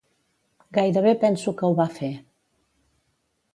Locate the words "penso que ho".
1.25-1.77